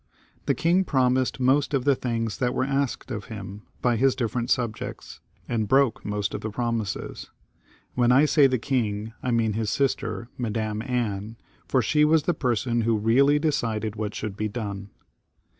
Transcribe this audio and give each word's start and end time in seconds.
The 0.47 0.55
king 0.55 0.83
promised 0.83 1.39
most 1.39 1.75
of 1.75 1.85
the 1.85 1.93
things 1.93 2.39
that 2.39 2.55
were 2.55 2.63
asked 2.63 3.11
of 3.11 3.25
him 3.25 3.61
by 3.83 3.97
his 3.97 4.15
different 4.15 4.49
subjects, 4.49 5.19
and 5.47 5.67
broke 5.67 6.03
most 6.03 6.33
of 6.33 6.41
the 6.41 6.49
promises. 6.49 7.29
When 7.93 8.11
I 8.11 8.25
say 8.25 8.47
the 8.47 8.57
king, 8.57 9.13
I 9.21 9.29
mean 9.29 9.53
his 9.53 9.69
sister. 9.69 10.27
Madam 10.39 10.81
Anne, 10.81 11.35
for 11.67 11.83
she 11.83 12.03
was 12.03 12.23
the 12.23 12.33
person 12.33 12.81
who 12.81 12.97
really 12.97 13.37
decided 13.37 13.95
what 13.95 14.15
should 14.15 14.35
be 14.35 14.47
done. 14.47 14.89